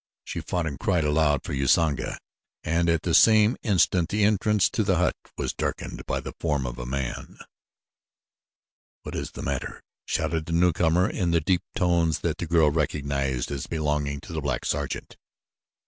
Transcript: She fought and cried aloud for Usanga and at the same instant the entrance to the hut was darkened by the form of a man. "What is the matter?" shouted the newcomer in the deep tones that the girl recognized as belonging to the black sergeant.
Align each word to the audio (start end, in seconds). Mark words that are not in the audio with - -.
She 0.23 0.41
fought 0.41 0.65
and 0.65 0.79
cried 0.79 1.03
aloud 1.03 1.43
for 1.43 1.53
Usanga 1.53 2.17
and 2.63 2.89
at 2.89 3.03
the 3.03 3.13
same 3.13 3.55
instant 3.61 4.09
the 4.09 4.23
entrance 4.23 4.67
to 4.71 4.83
the 4.83 4.95
hut 4.95 5.15
was 5.37 5.53
darkened 5.53 6.07
by 6.07 6.19
the 6.21 6.33
form 6.39 6.65
of 6.65 6.79
a 6.79 6.87
man. 6.87 7.37
"What 9.03 9.13
is 9.15 9.33
the 9.33 9.43
matter?" 9.43 9.83
shouted 10.05 10.47
the 10.47 10.53
newcomer 10.53 11.07
in 11.07 11.29
the 11.29 11.39
deep 11.39 11.61
tones 11.75 12.21
that 12.21 12.39
the 12.39 12.47
girl 12.47 12.71
recognized 12.71 13.51
as 13.51 13.67
belonging 13.67 14.21
to 14.21 14.33
the 14.33 14.41
black 14.41 14.65
sergeant. 14.65 15.17